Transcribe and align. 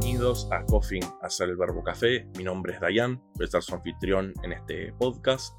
bienvenidos 0.00 0.48
a 0.50 0.64
Coffee, 0.64 1.00
hacer 1.20 1.50
el 1.50 1.56
verbo 1.56 1.82
café. 1.82 2.26
Mi 2.38 2.42
nombre 2.42 2.72
es 2.72 2.80
Dayan, 2.80 3.16
voy 3.34 3.42
a 3.42 3.44
estar 3.44 3.62
su 3.62 3.74
anfitrión 3.74 4.32
en 4.42 4.52
este 4.52 4.94
podcast, 4.94 5.54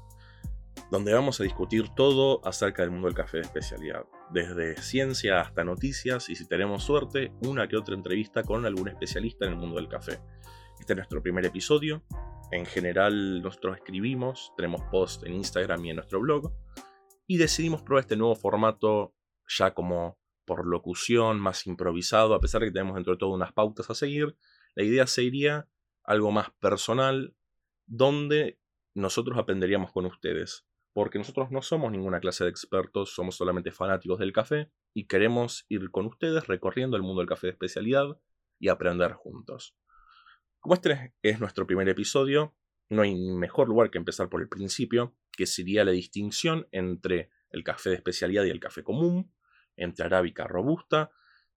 donde 0.90 1.14
vamos 1.14 1.40
a 1.40 1.44
discutir 1.44 1.90
todo 1.94 2.44
acerca 2.44 2.82
del 2.82 2.90
mundo 2.90 3.06
del 3.06 3.14
café 3.14 3.36
de 3.36 3.44
especialidad, 3.44 4.04
desde 4.32 4.76
ciencia 4.82 5.40
hasta 5.40 5.62
noticias 5.62 6.28
y 6.28 6.34
si 6.34 6.48
tenemos 6.48 6.82
suerte, 6.82 7.32
una 7.42 7.68
que 7.68 7.76
otra 7.76 7.94
entrevista 7.94 8.42
con 8.42 8.66
algún 8.66 8.88
especialista 8.88 9.46
en 9.46 9.52
el 9.52 9.58
mundo 9.58 9.76
del 9.76 9.88
café. 9.88 10.18
Este 10.80 10.92
es 10.92 10.96
nuestro 10.96 11.22
primer 11.22 11.46
episodio. 11.46 12.02
En 12.50 12.66
general 12.66 13.42
nosotros 13.42 13.76
escribimos, 13.76 14.52
tenemos 14.56 14.82
post 14.90 15.24
en 15.24 15.34
Instagram 15.34 15.84
y 15.84 15.90
en 15.90 15.96
nuestro 15.96 16.18
blog, 16.18 16.52
y 17.28 17.36
decidimos 17.36 17.82
probar 17.82 18.02
este 18.02 18.16
nuevo 18.16 18.34
formato 18.34 19.14
ya 19.46 19.72
como 19.72 20.18
por 20.44 20.66
locución, 20.66 21.40
más 21.40 21.66
improvisado, 21.66 22.34
a 22.34 22.40
pesar 22.40 22.60
de 22.60 22.68
que 22.68 22.72
tenemos 22.72 22.94
dentro 22.94 23.14
de 23.14 23.18
todo 23.18 23.30
unas 23.30 23.52
pautas 23.52 23.90
a 23.90 23.94
seguir, 23.94 24.36
la 24.74 24.84
idea 24.84 25.06
sería 25.06 25.68
algo 26.04 26.30
más 26.30 26.50
personal, 26.60 27.34
donde 27.86 28.58
nosotros 28.94 29.38
aprenderíamos 29.38 29.92
con 29.92 30.06
ustedes. 30.06 30.66
Porque 30.92 31.18
nosotros 31.18 31.50
no 31.50 31.62
somos 31.62 31.90
ninguna 31.90 32.20
clase 32.20 32.44
de 32.44 32.50
expertos, 32.50 33.14
somos 33.14 33.36
solamente 33.36 33.70
fanáticos 33.70 34.18
del 34.18 34.32
café 34.32 34.70
y 34.92 35.06
queremos 35.06 35.64
ir 35.70 35.90
con 35.90 36.06
ustedes 36.06 36.46
recorriendo 36.46 36.96
el 36.96 37.02
mundo 37.02 37.20
del 37.20 37.28
café 37.28 37.46
de 37.46 37.52
especialidad 37.52 38.18
y 38.58 38.68
aprender 38.68 39.12
juntos. 39.12 39.74
Como 40.60 40.74
este 40.74 41.14
es 41.22 41.40
nuestro 41.40 41.66
primer 41.66 41.88
episodio, 41.88 42.54
no 42.90 43.02
hay 43.02 43.14
mejor 43.14 43.68
lugar 43.68 43.90
que 43.90 43.98
empezar 43.98 44.28
por 44.28 44.42
el 44.42 44.48
principio, 44.48 45.16
que 45.32 45.46
sería 45.46 45.84
la 45.84 45.92
distinción 45.92 46.68
entre 46.72 47.30
el 47.50 47.64
café 47.64 47.88
de 47.88 47.96
especialidad 47.96 48.44
y 48.44 48.50
el 48.50 48.60
café 48.60 48.82
común, 48.82 49.32
entre 49.76 50.06
arábica 50.06 50.46
robusta 50.46 51.10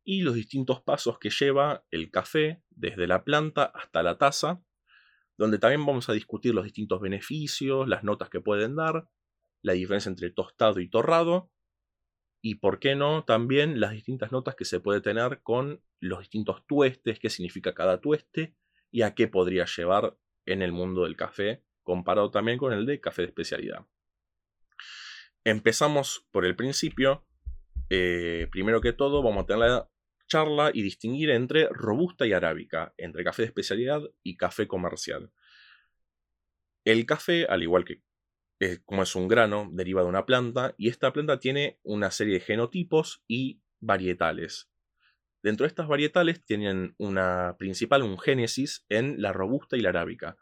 y 0.03 0.21
los 0.21 0.35
distintos 0.35 0.81
pasos 0.81 1.17
que 1.19 1.29
lleva 1.29 1.85
el 1.91 2.11
café 2.11 2.61
desde 2.69 3.07
la 3.07 3.23
planta 3.23 3.63
hasta 3.65 4.03
la 4.03 4.17
taza, 4.17 4.63
donde 5.37 5.57
también 5.57 5.85
vamos 5.85 6.09
a 6.09 6.13
discutir 6.13 6.53
los 6.53 6.63
distintos 6.63 7.01
beneficios, 7.01 7.87
las 7.87 8.03
notas 8.03 8.29
que 8.29 8.39
pueden 8.39 8.75
dar, 8.75 9.09
la 9.61 9.73
diferencia 9.73 10.09
entre 10.09 10.29
tostado 10.29 10.79
y 10.79 10.89
torrado, 10.89 11.51
y 12.41 12.55
por 12.55 12.79
qué 12.79 12.95
no 12.95 13.23
también 13.23 13.79
las 13.79 13.91
distintas 13.91 14.31
notas 14.31 14.55
que 14.55 14.65
se 14.65 14.79
puede 14.79 15.01
tener 15.01 15.41
con 15.41 15.81
los 15.99 16.19
distintos 16.19 16.65
tuestes, 16.67 17.19
qué 17.19 17.31
significa 17.31 17.73
cada 17.73 17.99
tueste 17.99 18.55
y 18.91 19.01
a 19.01 19.15
qué 19.15 19.27
podría 19.27 19.65
llevar 19.65 20.15
en 20.45 20.61
el 20.61 20.71
mundo 20.71 21.05
del 21.05 21.15
café, 21.15 21.63
comparado 21.81 22.29
también 22.29 22.59
con 22.59 22.71
el 22.71 22.85
de 22.85 23.01
café 23.01 23.23
de 23.23 23.29
especialidad. 23.29 23.87
Empezamos 25.43 26.27
por 26.31 26.45
el 26.45 26.55
principio, 26.55 27.25
eh, 27.89 28.47
primero 28.51 28.81
que 28.81 28.93
todo, 28.93 29.21
vamos 29.21 29.43
a 29.43 29.45
tener 29.47 29.69
la 29.69 29.89
charla 30.27 30.71
y 30.73 30.81
distinguir 30.81 31.29
entre 31.29 31.67
robusta 31.69 32.25
y 32.25 32.33
arábica, 32.33 32.93
entre 32.97 33.23
café 33.23 33.43
de 33.43 33.47
especialidad 33.47 34.01
y 34.23 34.37
café 34.37 34.67
comercial. 34.67 35.31
El 36.83 37.05
café, 37.05 37.45
al 37.45 37.63
igual 37.63 37.85
que 37.85 38.01
como 38.85 39.03
es 39.03 39.15
un 39.15 39.27
grano, 39.27 39.69
deriva 39.71 40.01
de 40.01 40.07
una 40.07 40.25
planta 40.25 40.73
y 40.77 40.89
esta 40.89 41.11
planta 41.11 41.39
tiene 41.39 41.79
una 41.83 42.11
serie 42.11 42.35
de 42.35 42.39
genotipos 42.39 43.23
y 43.27 43.61
varietales. 43.79 44.69
Dentro 45.43 45.65
de 45.65 45.67
estas 45.67 45.87
varietales 45.87 46.43
tienen 46.43 46.95
una 46.97 47.55
principal, 47.59 48.01
un 48.01 48.17
génesis 48.17 48.85
en 48.89 49.21
la 49.21 49.33
robusta 49.33 49.77
y 49.77 49.81
la 49.81 49.89
arábica. 49.89 50.37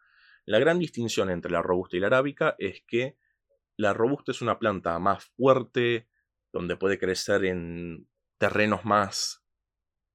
La 0.45 0.59
gran 0.59 0.79
distinción 0.79 1.29
entre 1.29 1.51
la 1.51 1.61
robusta 1.61 1.97
y 1.97 1.99
la 1.99 2.07
arábica 2.07 2.55
es 2.59 2.83
que 2.87 3.17
la 3.75 3.93
robusta 3.93 4.31
es 4.31 4.41
una 4.41 4.59
planta 4.59 4.97
más 4.99 5.25
fuerte, 5.35 6.07
donde 6.53 6.77
puede 6.77 6.99
crecer 6.99 7.43
en 7.43 8.07
terrenos 8.37 8.85
más 8.85 9.43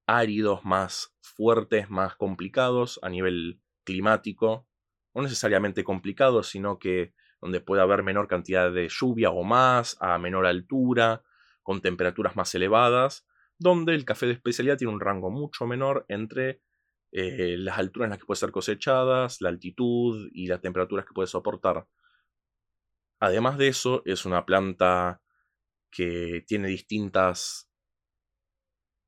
áridos, 0.06 0.64
más 0.64 1.14
fuertes, 1.20 1.90
más 1.90 2.16
complicados 2.16 2.98
a 3.02 3.10
nivel 3.10 3.60
climático. 3.84 4.66
No 5.14 5.22
necesariamente 5.22 5.84
complicados, 5.84 6.48
sino 6.48 6.78
que 6.78 7.12
donde 7.40 7.60
puede 7.60 7.82
haber 7.82 8.02
menor 8.02 8.28
cantidad 8.28 8.72
de 8.72 8.88
lluvia 8.88 9.30
o 9.30 9.42
más, 9.42 9.96
a 10.00 10.18
menor 10.18 10.46
altura, 10.46 11.22
con 11.62 11.80
temperaturas 11.80 12.36
más 12.36 12.54
elevadas, 12.54 13.26
donde 13.58 13.94
el 13.94 14.04
café 14.04 14.26
de 14.26 14.32
especialidad 14.32 14.78
tiene 14.78 14.92
un 14.92 15.00
rango 15.00 15.30
mucho 15.30 15.66
menor 15.66 16.06
entre 16.08 16.62
eh, 17.12 17.56
las 17.58 17.78
alturas 17.78 18.06
en 18.06 18.10
las 18.10 18.18
que 18.18 18.26
puede 18.26 18.40
ser 18.40 18.50
cosechadas, 18.52 19.40
la 19.40 19.48
altitud 19.48 20.28
y 20.32 20.46
las 20.46 20.60
temperaturas 20.60 21.04
que 21.04 21.14
puede 21.14 21.26
soportar. 21.26 21.86
Además 23.20 23.58
de 23.58 23.68
eso, 23.68 24.02
es 24.04 24.24
una 24.24 24.46
planta 24.46 25.20
que 25.90 26.44
tiene 26.46 26.68
distintas 26.68 27.68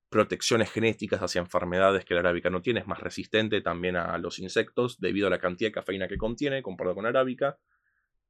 protecciones 0.09 0.71
genéticas 0.71 1.21
hacia 1.21 1.41
enfermedades 1.41 2.05
que 2.05 2.15
la 2.15 2.21
arábica 2.21 2.51
no 2.51 2.63
tiene, 2.63 2.81
es 2.81 2.87
más 2.87 3.01
resistente 3.01 3.61
también 3.61 3.97
a 3.97 4.19
los 4.19 4.41
insectos 4.41 4.99
debido 4.99 5.29
a 5.29 5.31
la 5.31 5.39
cantidad 5.39 5.69
de 5.69 5.75
cafeína 5.75 6.09
que 6.09 6.19
contiene 6.19 6.63
comparado 6.63 6.97
con 6.97 7.07
arábica. 7.07 7.59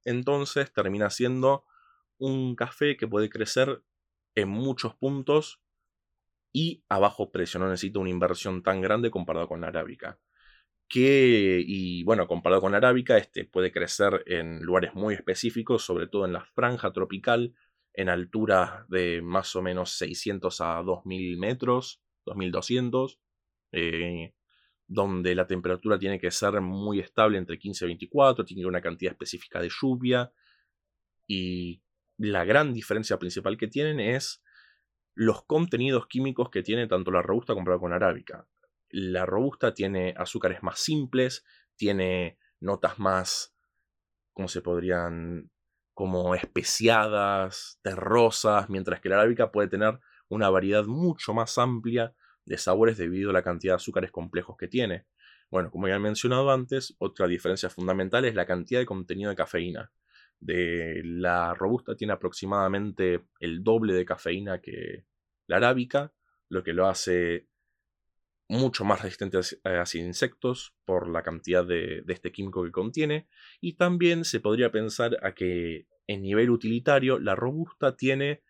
Entonces 0.04 0.72
termina 0.72 1.08
siendo 1.10 1.64
un 2.18 2.54
café 2.54 2.96
que 2.96 3.08
puede 3.08 3.30
crecer 3.30 3.82
en 4.34 4.48
muchos 4.48 4.94
puntos 4.94 5.60
y 6.52 6.84
a 6.88 6.98
bajo 6.98 7.30
precio, 7.30 7.60
no 7.60 7.68
necesita 7.68 8.00
una 8.00 8.10
inversión 8.10 8.62
tan 8.62 8.80
grande 8.80 9.10
comparado 9.10 9.48
con 9.48 9.60
la 9.60 9.68
arábica. 9.68 10.18
Que, 10.88 11.62
y 11.64 12.02
bueno, 12.02 12.26
comparado 12.26 12.60
con 12.60 12.72
la 12.72 12.78
arábica, 12.78 13.16
este 13.16 13.44
puede 13.44 13.70
crecer 13.70 14.24
en 14.26 14.60
lugares 14.62 14.94
muy 14.94 15.14
específicos, 15.14 15.84
sobre 15.84 16.08
todo 16.08 16.26
en 16.26 16.32
la 16.32 16.44
franja 16.44 16.92
tropical, 16.92 17.54
en 17.92 18.08
alturas 18.08 18.88
de 18.88 19.20
más 19.22 19.54
o 19.56 19.62
menos 19.62 19.92
600 19.92 20.60
a 20.60 20.82
2000 20.82 21.38
metros, 21.38 22.02
2200, 22.26 23.18
eh, 23.72 24.34
donde 24.86 25.34
la 25.34 25.46
temperatura 25.46 25.98
tiene 25.98 26.18
que 26.18 26.30
ser 26.30 26.60
muy 26.60 27.00
estable 27.00 27.38
entre 27.38 27.58
15 27.58 27.84
y 27.84 27.88
24, 27.88 28.44
tiene 28.44 28.66
una 28.66 28.80
cantidad 28.80 29.12
específica 29.12 29.60
de 29.60 29.70
lluvia 29.70 30.32
y 31.26 31.82
la 32.18 32.44
gran 32.44 32.74
diferencia 32.74 33.18
principal 33.18 33.56
que 33.56 33.68
tienen 33.68 34.00
es 34.00 34.42
los 35.14 35.44
contenidos 35.44 36.06
químicos 36.06 36.50
que 36.50 36.62
tiene 36.62 36.86
tanto 36.86 37.10
la 37.10 37.22
robusta 37.22 37.54
comparado 37.54 37.80
con 37.80 37.90
la 37.90 37.96
arábica. 37.96 38.48
La 38.88 39.26
robusta 39.26 39.74
tiene 39.74 40.14
azúcares 40.16 40.62
más 40.62 40.80
simples, 40.80 41.44
tiene 41.76 42.38
notas 42.58 42.98
más, 42.98 43.54
¿cómo 44.32 44.48
se 44.48 44.60
podrían 44.60 45.50
como 46.00 46.34
especiadas, 46.34 47.78
terrosas, 47.82 48.70
mientras 48.70 49.02
que 49.02 49.10
la 49.10 49.16
arábica 49.16 49.52
puede 49.52 49.68
tener 49.68 50.00
una 50.30 50.48
variedad 50.48 50.86
mucho 50.86 51.34
más 51.34 51.58
amplia 51.58 52.14
de 52.46 52.56
sabores 52.56 52.96
debido 52.96 53.28
a 53.28 53.32
la 53.34 53.42
cantidad 53.42 53.74
de 53.74 53.82
azúcares 53.82 54.10
complejos 54.10 54.56
que 54.56 54.66
tiene. 54.66 55.04
Bueno, 55.50 55.70
como 55.70 55.88
ya 55.88 55.96
he 55.96 55.98
mencionado 55.98 56.50
antes, 56.52 56.96
otra 57.00 57.26
diferencia 57.26 57.68
fundamental 57.68 58.24
es 58.24 58.34
la 58.34 58.46
cantidad 58.46 58.80
de 58.80 58.86
contenido 58.86 59.28
de 59.28 59.36
cafeína. 59.36 59.92
De 60.38 61.02
la 61.04 61.52
robusta 61.52 61.94
tiene 61.94 62.14
aproximadamente 62.14 63.26
el 63.38 63.62
doble 63.62 63.92
de 63.92 64.06
cafeína 64.06 64.58
que 64.62 65.04
la 65.48 65.56
arábica, 65.56 66.14
lo 66.48 66.62
que 66.62 66.72
lo 66.72 66.86
hace 66.86 67.49
mucho 68.50 68.84
más 68.84 69.00
resistente 69.00 69.38
a 69.62 69.84
insectos 69.94 70.74
por 70.84 71.08
la 71.08 71.22
cantidad 71.22 71.64
de, 71.64 72.02
este 72.08 72.32
químico 72.32 72.64
que 72.64 72.72
contiene. 72.72 73.28
Y 73.60 73.74
también 73.74 74.24
se 74.24 74.40
podría 74.40 74.72
pensar 74.72 75.16
a 75.22 75.34
que 75.34 75.86
en 76.08 76.22
nivel 76.22 76.50
utilitario 76.50 77.20
la 77.20 77.36
robusta 77.36 77.96
tiene 77.96 78.42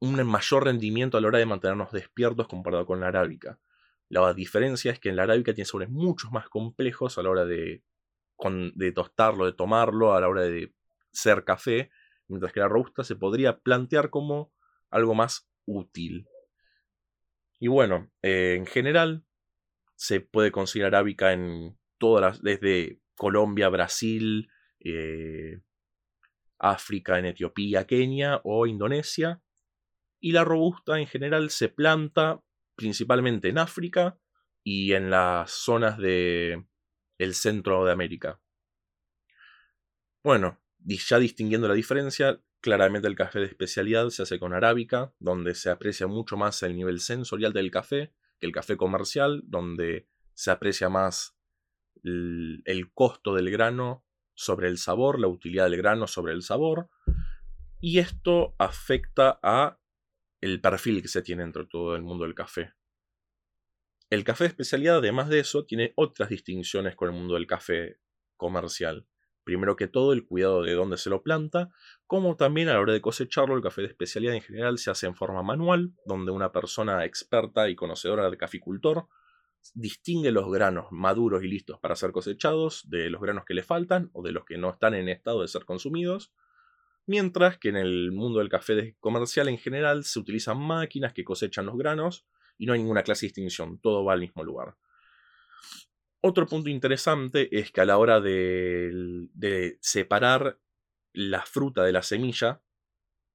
un 0.00 0.20
mayor 0.26 0.64
rendimiento 0.64 1.16
a 1.16 1.20
la 1.20 1.28
hora 1.28 1.38
de 1.38 1.46
mantenernos 1.46 1.92
despiertos 1.92 2.48
comparado 2.48 2.84
con 2.86 2.98
la 2.98 3.06
arábica. 3.06 3.60
La 4.08 4.34
diferencia 4.34 4.90
es 4.90 4.98
que 4.98 5.10
en 5.10 5.16
la 5.16 5.22
arábica 5.22 5.54
tiene 5.54 5.66
sabores 5.66 5.90
mucho 5.90 6.28
más 6.30 6.48
complejos 6.48 7.16
a 7.16 7.22
la 7.22 7.30
hora 7.30 7.44
de, 7.44 7.84
de 8.74 8.92
tostarlo, 8.92 9.46
de 9.46 9.52
tomarlo, 9.52 10.12
a 10.12 10.20
la 10.20 10.28
hora 10.28 10.42
de 10.42 10.74
ser 11.12 11.44
café, 11.44 11.90
mientras 12.26 12.52
que 12.52 12.60
la 12.60 12.68
robusta 12.68 13.04
se 13.04 13.14
podría 13.14 13.60
plantear 13.60 14.10
como 14.10 14.52
algo 14.90 15.14
más 15.14 15.48
útil. 15.66 16.26
Y 17.58 17.68
bueno, 17.68 18.10
eh, 18.22 18.54
en 18.58 18.66
general 18.66 19.24
se 19.96 20.20
puede 20.20 20.50
conseguir 20.50 20.86
arábica 20.86 21.32
en 21.32 21.78
todas 21.98 22.22
las, 22.22 22.42
desde 22.42 23.00
Colombia, 23.16 23.68
Brasil, 23.68 24.50
eh, 24.80 25.60
África, 26.58 27.18
en 27.18 27.26
Etiopía, 27.26 27.86
Kenia 27.86 28.40
o 28.44 28.66
Indonesia. 28.66 29.42
Y 30.20 30.32
la 30.32 30.44
robusta 30.44 30.98
en 30.98 31.06
general 31.06 31.50
se 31.50 31.68
planta 31.68 32.42
principalmente 32.76 33.48
en 33.48 33.58
África 33.58 34.18
y 34.62 34.92
en 34.92 35.10
las 35.10 35.50
zonas 35.50 35.98
de 35.98 36.64
centro 37.32 37.84
de 37.84 37.92
América. 37.92 38.40
Bueno, 40.22 40.60
ya 40.78 41.18
distinguiendo 41.18 41.68
la 41.68 41.74
diferencia, 41.74 42.40
Claramente 42.64 43.08
el 43.08 43.14
café 43.14 43.40
de 43.40 43.44
especialidad 43.44 44.08
se 44.08 44.22
hace 44.22 44.38
con 44.38 44.54
arábica, 44.54 45.12
donde 45.18 45.54
se 45.54 45.68
aprecia 45.68 46.06
mucho 46.06 46.38
más 46.38 46.62
el 46.62 46.74
nivel 46.74 46.98
sensorial 46.98 47.52
del 47.52 47.70
café 47.70 48.14
que 48.40 48.46
el 48.46 48.52
café 48.52 48.78
comercial, 48.78 49.42
donde 49.44 50.08
se 50.32 50.50
aprecia 50.50 50.88
más 50.88 51.36
el, 52.02 52.90
costo 52.94 53.34
del 53.34 53.50
grano 53.50 54.06
sobre 54.32 54.68
el 54.68 54.78
sabor, 54.78 55.20
la 55.20 55.28
utilidad 55.28 55.68
del 55.68 55.76
grano 55.76 56.06
sobre 56.06 56.32
el 56.32 56.40
sabor. 56.40 56.88
Y 57.82 57.98
esto 57.98 58.54
afecta 58.58 59.38
a 59.42 59.78
el 60.40 60.62
perfil 60.62 61.02
que 61.02 61.08
se 61.08 61.20
tiene 61.20 61.42
dentro 61.42 61.64
de 61.64 61.68
todo 61.68 61.96
el 61.96 62.02
mundo 62.02 62.24
del 62.24 62.34
café. 62.34 62.72
El 64.08 64.24
café 64.24 64.44
de 64.44 64.48
especialidad, 64.48 64.96
además 64.96 65.28
de 65.28 65.40
eso, 65.40 65.66
tiene 65.66 65.92
otras 65.96 66.30
distinciones 66.30 66.96
con 66.96 67.10
el 67.10 67.14
mundo 67.14 67.34
del 67.34 67.46
café 67.46 67.98
comercial. 68.38 69.06
Primero 69.44 69.76
que 69.76 69.86
todo, 69.86 70.12
el 70.12 70.24
cuidado 70.24 70.62
de 70.62 70.72
dónde 70.72 70.96
se 70.96 71.10
lo 71.10 71.22
planta, 71.22 71.70
como 72.06 72.36
también 72.36 72.68
a 72.68 72.74
la 72.74 72.80
hora 72.80 72.92
de 72.92 73.00
cosecharlo, 73.00 73.54
el 73.54 73.62
café 73.62 73.82
de 73.82 73.88
especialidad 73.88 74.34
en 74.34 74.42
general 74.42 74.78
se 74.78 74.90
hace 74.90 75.06
en 75.06 75.14
forma 75.14 75.42
manual, 75.42 75.92
donde 76.06 76.32
una 76.32 76.50
persona 76.50 77.04
experta 77.04 77.68
y 77.68 77.76
conocedora 77.76 78.30
de 78.30 78.36
caficultor 78.36 79.06
distingue 79.72 80.30
los 80.30 80.50
granos 80.50 80.86
maduros 80.90 81.42
y 81.42 81.48
listos 81.48 81.78
para 81.80 81.96
ser 81.96 82.12
cosechados 82.12 82.88
de 82.90 83.08
los 83.08 83.20
granos 83.20 83.44
que 83.46 83.54
le 83.54 83.62
faltan 83.62 84.10
o 84.12 84.22
de 84.22 84.32
los 84.32 84.44
que 84.44 84.58
no 84.58 84.70
están 84.70 84.94
en 84.94 85.08
estado 85.08 85.42
de 85.42 85.48
ser 85.48 85.64
consumidos, 85.64 86.32
mientras 87.06 87.58
que 87.58 87.70
en 87.70 87.76
el 87.76 88.12
mundo 88.12 88.40
del 88.40 88.48
café 88.48 88.96
comercial 89.00 89.48
en 89.48 89.58
general 89.58 90.04
se 90.04 90.18
utilizan 90.18 90.58
máquinas 90.58 91.12
que 91.12 91.24
cosechan 91.24 91.66
los 91.66 91.76
granos 91.76 92.26
y 92.58 92.66
no 92.66 92.72
hay 92.72 92.80
ninguna 92.80 93.02
clase 93.02 93.26
de 93.26 93.28
distinción, 93.28 93.78
todo 93.78 94.04
va 94.04 94.12
al 94.12 94.20
mismo 94.20 94.44
lugar. 94.44 94.76
Otro 96.26 96.46
punto 96.46 96.70
interesante 96.70 97.54
es 97.54 97.70
que 97.70 97.82
a 97.82 97.84
la 97.84 97.98
hora 97.98 98.18
de, 98.18 99.28
separar 99.82 100.58
la 101.12 101.42
fruta 101.42 101.82
de 101.84 101.92
la 101.92 102.02
semilla, 102.02 102.62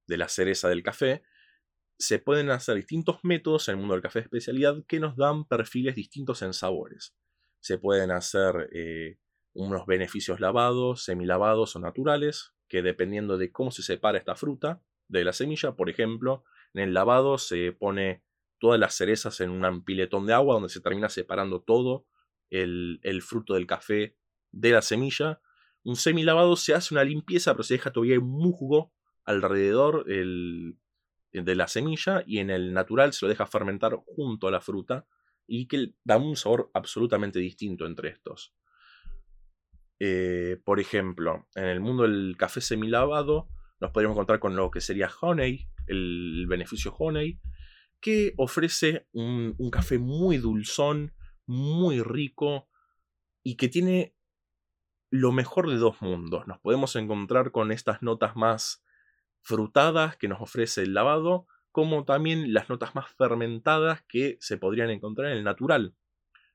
de 0.07 0.17
la 0.17 0.27
cereza 0.27 0.69
del 0.69 0.81
café, 0.81 1.21
se 1.99 2.17
pueden 2.17 2.49
hacer 2.49 2.77
distintos 2.77 3.19
métodos 3.21 3.67
en 3.67 3.73
el 3.73 3.77
mundo 3.77 3.93
del 3.93 4.01
café 4.01 4.21
de 4.21 4.23
especialidad 4.23 4.83
que 4.87 4.99
nos 4.99 5.15
dan 5.15 5.45
perfiles 5.45 5.93
distintos 5.93 6.41
en 6.41 6.51
sabores. 6.51 7.15
Se 7.59 7.77
pueden 7.77 8.09
hacer 8.09 8.71
eh, 8.73 9.19
unos 9.53 9.85
beneficios 9.85 10.39
lavados, 10.39 11.03
semilavados 11.03 11.75
o 11.75 11.79
naturales, 11.79 12.55
que 12.67 12.81
dependiendo 12.81 13.37
de 13.37 13.51
cómo 13.51 13.69
se 13.69 13.83
separa 13.83 14.17
esta 14.17 14.35
fruta 14.35 14.81
de 15.07 15.23
la 15.23 15.33
semilla, 15.33 15.75
por 15.75 15.91
ejemplo, 15.91 16.43
en 16.73 16.81
el 16.81 16.95
lavado 16.95 17.37
se 17.37 17.71
pone 17.71 18.23
todas 18.57 18.79
las 18.79 18.95
cerezas 18.95 19.41
en 19.41 19.51
un 19.51 19.83
piletón 19.83 20.25
de 20.25 20.33
agua 20.33 20.55
donde 20.55 20.69
se 20.69 20.81
termina 20.81 21.09
separando 21.09 21.61
todo 21.61 22.07
el, 22.49 23.21
fruto 23.21 23.53
del 23.53 23.67
café 23.67 24.15
de 24.51 24.71
la 24.71 24.81
semilla. 24.81 25.41
Un 25.83 25.95
semilavado 25.95 26.55
se 26.55 26.73
hace 26.73 26.93
una 26.93 27.03
limpieza, 27.03 27.53
pero 27.53 27.63
se 27.63 27.75
deja 27.75 27.91
todavía 27.91 28.19
un 28.19 28.29
musgo 28.29 28.93
alrededor, 29.23 30.05
el, 30.07 30.77
eh, 31.31 31.41
de 31.41 31.55
la 31.55 31.67
semilla 31.67 32.23
y 32.25 32.39
en 32.39 32.49
el 32.49 32.73
natural 32.73 33.13
se 33.13 33.25
lo 33.25 33.29
deja 33.29 33.45
fermentar 33.45 33.95
junto 34.05 34.47
a 34.47 34.51
la 34.51 34.61
fruta 34.61 35.05
y 35.47 35.67
que 35.67 35.93
da 36.03 36.17
un 36.17 36.35
sabor 36.35 36.69
absolutamente 36.73 37.39
distinto 37.39 37.85
entre 37.85 38.09
estos. 38.09 38.53
Eh, 39.99 40.57
por 40.63 40.79
ejemplo, 40.79 41.47
en 41.55 41.65
el 41.65 41.79
mundo 41.79 42.03
del 42.03 42.35
café 42.37 42.61
semilavado 42.61 43.49
nos 43.81 43.91
podríamos 43.91 44.15
encontrar 44.15 44.39
con 44.39 44.55
lo 44.55 44.71
que 44.71 44.81
sería 44.81 45.09
Honey, 45.21 45.67
el 45.87 46.45
beneficio 46.47 46.93
Honey, 46.97 47.39
que 48.01 48.33
ofrece 48.37 49.07
un 49.13 49.69
café 49.71 49.97
muy 49.97 50.37
dulzón, 50.37 51.13
muy 51.49 52.01
rico 52.03 52.69
y 53.41 53.55
que 53.55 53.69
tiene 53.69 54.15
lo 55.09 55.31
mejor 55.31 55.67
de 55.67 55.77
dos 55.77 55.99
mundos. 55.99 56.45
Nos 56.45 56.59
podemos 56.59 56.95
encontrar 56.95 57.51
con 57.51 57.71
estas 57.71 58.03
notas 58.03 58.35
más 58.35 58.83
frutadas 59.41 60.15
que 60.15 60.27
nos 60.27 60.41
ofrece 60.41 60.83
el 60.83 60.93
lavado, 60.93 61.47
como 61.71 62.05
también 62.05 62.53
las 62.53 62.69
notas 62.69 62.93
más 62.93 63.09
fermentadas 63.15 64.03
que 64.07 64.37
se 64.39 64.57
podrían 64.57 64.91
encontrar 64.91 65.31
en 65.31 65.37
el 65.39 65.43
natural, 65.43 65.95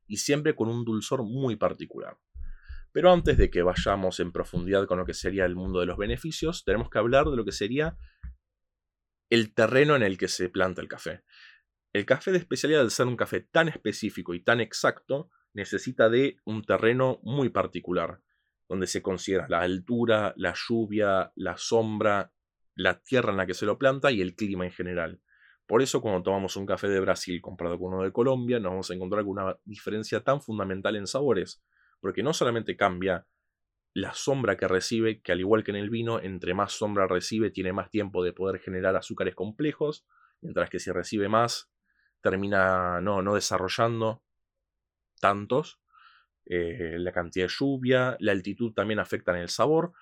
y 0.06 0.18
siempre 0.18 0.54
con 0.54 0.68
un 0.68 0.84
dulzor 0.84 1.24
muy 1.24 1.56
particular. 1.56 2.16
Pero 2.92 3.12
antes 3.12 3.36
de 3.36 3.50
que 3.50 3.62
vayamos 3.62 4.20
en 4.20 4.30
profundidad 4.30 4.86
con 4.86 4.98
lo 4.98 5.06
que 5.06 5.14
sería 5.14 5.44
el 5.44 5.56
mundo 5.56 5.80
de 5.80 5.86
los 5.86 5.98
beneficios, 5.98 6.64
tenemos 6.64 6.88
que 6.88 6.98
hablar 6.98 7.26
de 7.26 7.36
lo 7.36 7.44
que 7.44 7.50
sería 7.50 7.96
el 9.28 9.52
terreno 9.54 9.96
en 9.96 10.04
el 10.04 10.18
que 10.18 10.28
se 10.28 10.48
planta 10.48 10.80
el 10.80 10.86
café. 10.86 11.24
El 11.94 12.04
café 12.04 12.32
de 12.32 12.38
especialidad, 12.38 12.82
al 12.82 12.90
ser 12.90 13.06
un 13.06 13.16
café 13.16 13.40
tan 13.40 13.68
específico 13.68 14.34
y 14.34 14.42
tan 14.42 14.60
exacto, 14.60 15.30
necesita 15.54 16.10
de 16.10 16.36
un 16.44 16.62
terreno 16.62 17.20
muy 17.22 17.48
particular, 17.48 18.20
donde 18.68 18.86
se 18.86 19.00
considera 19.00 19.46
la 19.48 19.60
altura, 19.60 20.34
la 20.36 20.52
lluvia, 20.54 21.32
la 21.36 21.56
sombra 21.56 22.34
la 22.76 23.00
tierra 23.00 23.30
en 23.30 23.36
la 23.36 23.46
que 23.46 23.54
se 23.54 23.66
lo 23.66 23.78
planta 23.78 24.10
y 24.10 24.20
el 24.20 24.34
clima 24.34 24.64
en 24.64 24.72
general. 24.72 25.20
Por 25.66 25.80
eso 25.80 26.00
cuando 26.00 26.22
tomamos 26.22 26.56
un 26.56 26.66
café 26.66 26.88
de 26.88 27.00
Brasil 27.00 27.40
comparado 27.40 27.78
con 27.78 27.94
uno 27.94 28.04
de 28.04 28.12
Colombia, 28.12 28.58
nos 28.58 28.72
vamos 28.72 28.90
a 28.90 28.94
encontrar 28.94 29.24
con 29.24 29.38
una 29.38 29.56
diferencia 29.64 30.22
tan 30.22 30.42
fundamental 30.42 30.96
en 30.96 31.06
sabores, 31.06 31.62
porque 32.00 32.22
no 32.22 32.34
solamente 32.34 32.76
cambia 32.76 33.26
la 33.94 34.12
sombra 34.12 34.56
que 34.56 34.68
recibe, 34.68 35.22
que 35.22 35.32
al 35.32 35.40
igual 35.40 35.62
que 35.62 35.70
en 35.70 35.76
el 35.76 35.88
vino, 35.88 36.20
entre 36.20 36.52
más 36.52 36.72
sombra 36.72 37.06
recibe, 37.06 37.50
tiene 37.50 37.72
más 37.72 37.90
tiempo 37.90 38.24
de 38.24 38.32
poder 38.32 38.60
generar 38.60 38.96
azúcares 38.96 39.34
complejos, 39.34 40.04
mientras 40.42 40.68
que 40.68 40.80
si 40.80 40.90
recibe 40.90 41.28
más, 41.28 41.70
termina 42.24 43.02
no, 43.02 43.20
no 43.20 43.34
desarrollando 43.34 44.22
tantos. 45.20 45.78
Eh, 46.46 46.96
la 46.98 47.12
cantidad 47.12 47.44
de 47.44 47.52
lluvia, 47.52 48.16
la 48.18 48.32
altitud 48.32 48.72
también 48.72 48.98
afectan 48.98 49.36
el 49.36 49.50
sabor 49.50 49.92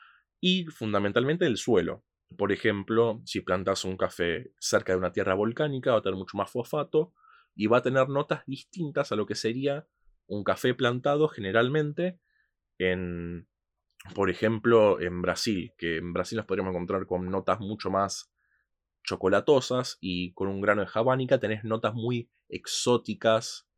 y 0.40 0.66
fundamentalmente 0.66 1.46
el 1.46 1.56
suelo. 1.56 2.04
Por 2.38 2.52
ejemplo, 2.52 3.20
si 3.24 3.40
plantas 3.40 3.84
un 3.84 3.96
café 3.96 4.52
cerca 4.60 4.92
de 4.92 4.98
una 4.98 5.12
tierra 5.12 5.34
volcánica, 5.34 5.90
va 5.90 5.98
a 5.98 6.02
tener 6.02 6.16
mucho 6.16 6.36
más 6.36 6.48
fosfato 6.48 7.12
y 7.56 7.66
va 7.66 7.78
a 7.78 7.82
tener 7.82 8.08
notas 8.08 8.46
distintas 8.46 9.10
a 9.10 9.16
lo 9.16 9.26
que 9.26 9.34
sería 9.34 9.88
un 10.28 10.44
café 10.44 10.74
plantado 10.74 11.26
generalmente 11.26 12.20
en, 12.78 13.48
por 14.14 14.30
ejemplo, 14.30 15.00
en 15.00 15.22
Brasil, 15.22 15.72
que 15.76 15.96
en 15.96 16.12
Brasil 16.12 16.36
nos 16.36 16.46
podríamos 16.46 16.70
encontrar 16.70 17.04
con 17.04 17.28
notas 17.28 17.58
mucho 17.58 17.90
más 17.90 18.31
chocolatosas 19.04 19.98
y 20.00 20.32
con 20.32 20.48
un 20.48 20.60
grano 20.60 20.82
de 20.82 20.86
jabánica 20.86 21.38
tenés 21.40 21.64
notas 21.64 21.94
muy 21.94 22.30
exóticas, 22.48 23.68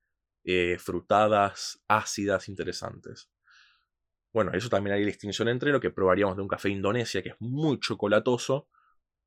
eh, 0.44 0.76
frutadas, 0.78 1.82
ácidas, 1.88 2.48
interesantes. 2.48 3.30
Bueno, 4.32 4.52
eso 4.52 4.68
también 4.68 4.96
hay 4.96 5.04
distinción 5.04 5.48
entre 5.48 5.70
lo 5.70 5.80
que 5.80 5.90
probaríamos 5.90 6.36
de 6.36 6.42
un 6.42 6.48
café 6.48 6.68
Indonesia, 6.68 7.22
que 7.22 7.30
es 7.30 7.36
muy 7.38 7.78
chocolatoso, 7.78 8.68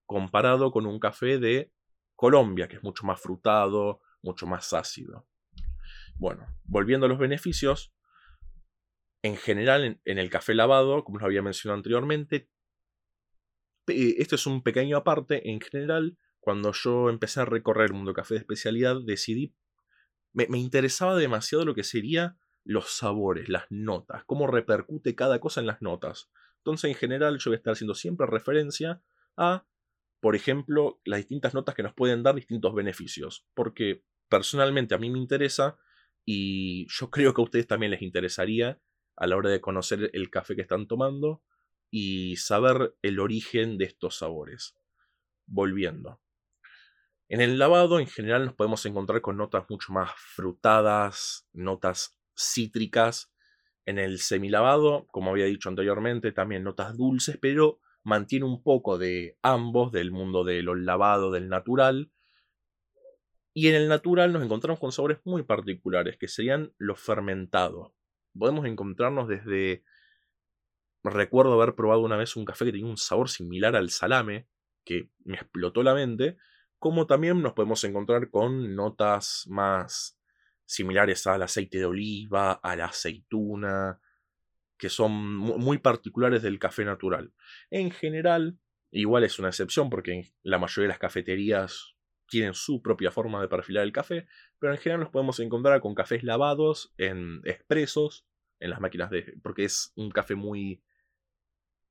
comparado 0.06 0.72
con 0.72 0.86
un 0.86 1.00
café 1.00 1.40
de 1.40 1.72
Colombia, 2.16 2.68
que 2.68 2.76
es 2.76 2.84
mucho 2.84 3.06
más 3.06 3.22
frutado, 3.22 4.02
mucho 4.22 4.46
más 4.48 4.74
ácido. 4.74 5.28
Bueno, 6.16 6.48
volviendo 6.66 7.06
a 7.06 7.10
los 7.10 7.20
beneficios, 7.20 7.94
en 9.24 9.38
general 9.38 10.00
en, 10.04 10.18
el 10.18 10.30
café 10.30 10.54
lavado, 10.54 11.04
como 11.04 11.18
os 11.18 11.24
había 11.24 11.42
mencionado 11.42 11.78
anteriormente, 11.78 12.50
esto 13.88 14.36
es 14.36 14.46
un 14.46 14.64
pequeño 14.64 14.98
aparte, 14.98 15.50
en 15.50 15.62
general, 15.62 16.18
cuando 16.40 16.72
yo 16.74 17.10
empecé 17.10 17.42
a 17.42 17.46
recorrer 17.46 17.88
el 17.88 17.94
mundo 17.94 18.14
café 18.14 18.36
de 18.36 18.40
especialidad, 18.40 18.98
decidí, 19.04 19.54
me 20.34 20.58
interesaba 20.58 21.16
demasiado 21.16 21.66
lo 21.66 21.74
que 21.74 21.84
sería 21.84 22.38
los 22.68 22.90
sabores, 22.90 23.48
las 23.48 23.64
notas, 23.70 24.24
cómo 24.26 24.46
repercute 24.46 25.16
cada 25.16 25.40
cosa 25.40 25.62
en 25.62 25.68
las 25.68 25.82
notas. 25.82 26.30
Entonces, 26.58 26.92
en 26.92 26.98
general, 26.98 27.38
yo 27.40 27.50
voy 27.50 27.56
a 27.56 27.58
estar 27.60 27.72
haciendo 27.72 27.96
siempre 27.96 28.28
referencia 28.28 29.02
a, 29.38 29.66
por 30.20 30.36
ejemplo, 30.36 31.00
las 31.06 31.20
distintas 31.20 31.54
notas 31.54 31.76
que 31.76 31.84
nos 31.84 31.94
pueden 31.94 32.24
dar 32.24 32.36
distintos 32.36 32.76
beneficios. 32.76 33.48
Porque 33.54 34.04
personalmente 34.28 34.94
a 34.94 34.98
mí 34.98 35.10
me 35.10 35.18
interesa 35.18 35.78
y 36.26 36.86
yo 36.90 37.10
creo 37.10 37.34
que 37.34 37.42
a 37.42 37.46
ustedes 37.46 37.68
también 37.68 37.92
les 37.92 38.02
interesaría 38.02 38.82
a 39.16 39.28
la 39.28 39.38
hora 39.38 39.50
de 39.50 39.62
conocer 39.62 40.10
el 40.12 40.30
café 40.30 40.58
que 40.58 40.62
están 40.62 40.88
tomando 40.88 41.42
y 41.90 42.36
saber 42.38 42.96
el 43.02 43.20
origen 43.20 43.78
de 43.78 43.86
estos 43.86 44.18
sabores. 44.18 44.76
Volviendo. 45.46 46.20
En 47.30 47.42
el 47.42 47.60
lavado 47.60 48.00
en 48.00 48.08
general 48.08 48.46
nos 48.46 48.56
podemos 48.56 48.86
encontrar 48.86 49.22
con 49.22 49.38
notas 49.38 49.66
mucho 49.70 49.92
más 49.92 50.12
frutadas, 50.16 51.48
notas 51.52 52.18
cítricas. 52.36 53.34
En 53.86 54.00
el 54.00 54.20
semilavado, 54.20 55.08
como 55.08 55.32
había 55.32 55.46
dicho 55.46 55.70
anteriormente, 55.70 56.32
también 56.32 56.64
notas 56.64 56.96
dulces, 56.96 57.38
pero 57.42 57.80
mantiene 58.04 58.46
un 58.46 58.64
poco 58.64 58.98
de 58.98 59.38
ambos, 59.42 59.92
del 59.92 60.12
mundo 60.12 60.46
de 60.46 60.62
lo 60.62 60.76
lavado, 60.76 61.32
del 61.32 61.50
natural. 61.50 62.12
Y 63.54 63.68
en 63.68 63.76
el 63.76 63.90
natural 63.90 64.32
nos 64.32 64.44
encontramos 64.44 64.80
con 64.80 64.92
sabores 64.92 65.20
muy 65.26 65.44
particulares, 65.44 66.18
que 66.18 66.28
serían 66.30 66.74
los 66.78 67.00
fermentados. 67.00 67.92
Podemos 68.38 68.66
encontrarnos 68.66 69.28
desde... 69.28 69.84
Recuerdo 71.04 71.54
haber 71.54 71.76
probado 71.76 72.02
una 72.02 72.18
vez 72.18 72.36
un 72.36 72.46
café 72.46 72.66
que 72.66 72.72
tenía 72.72 72.88
un 72.88 72.98
sabor 72.98 73.30
similar 73.30 73.76
al 73.76 73.90
salame, 73.90 74.48
que 74.84 75.10
me 75.24 75.36
explotó 75.36 75.84
la 75.84 75.94
mente, 75.94 76.38
como 76.80 77.08
también 77.08 77.42
nos 77.42 77.54
podemos 77.54 77.84
encontrar 77.84 78.30
con 78.30 78.76
notas 78.76 79.46
más 79.48 80.20
similares 80.66 81.26
al 81.28 81.42
aceite 81.42 81.78
de 81.80 81.86
oliva, 81.86 82.54
a 82.54 82.76
la 82.76 82.86
aceituna, 82.86 84.00
que 84.78 84.90
son 84.90 85.36
muy 85.36 85.80
particulares 85.80 86.44
del 86.44 86.60
café 86.60 86.86
natural. 86.86 87.34
En 87.70 87.92
general, 87.92 88.60
igual 88.92 89.24
es 89.24 89.40
una 89.40 89.50
excepción 89.50 89.90
porque 89.90 90.34
la 90.44 90.60
mayoría 90.60 90.88
de 90.88 90.94
las 90.94 91.00
cafeterías 91.00 91.96
tienen 92.28 92.54
su 92.54 92.82
propia 92.82 93.12
forma 93.12 93.42
de 93.42 93.48
perfilar 93.48 93.84
el 93.84 93.92
café, 93.92 94.28
pero 94.60 94.74
en 94.74 94.80
general 94.80 95.02
nos 95.02 95.10
podemos 95.10 95.40
encontrar 95.40 95.80
con 95.82 95.96
cafés 95.96 96.24
lavados 96.24 96.94
en 96.98 97.42
expresos, 97.46 98.26
en 98.60 98.70
las 98.70 98.82
máquinas 98.82 99.10
de... 99.10 99.34
porque 99.42 99.66
es 99.66 99.94
un 99.96 100.12
café 100.12 100.36
muy 100.36 100.84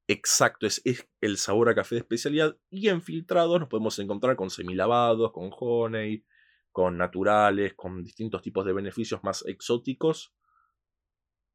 exacto, 0.08 0.66
es, 0.66 0.80
es 0.84 1.08
el 1.20 1.36
sabor 1.36 1.68
a 1.68 1.74
café 1.74 1.96
de 1.96 2.00
especialidad, 2.00 2.56
y 2.70 2.88
en 2.88 3.02
filtrados 3.02 3.60
nos 3.60 3.68
podemos 3.68 3.98
encontrar 3.98 4.36
con 4.36 4.50
semilavados, 4.50 5.32
con 5.32 5.50
honey, 5.58 6.24
con 6.70 6.98
naturales, 6.98 7.74
con 7.74 8.02
distintos 8.04 8.42
tipos 8.42 8.64
de 8.66 8.72
beneficios 8.72 9.24
más 9.24 9.44
exóticos 9.46 10.34